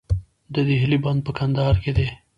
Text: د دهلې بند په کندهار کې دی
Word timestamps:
د 0.53 0.55
دهلې 0.67 0.97
بند 1.03 1.19
په 1.25 1.31
کندهار 1.39 1.75
کې 1.83 1.91
دی 1.97 2.07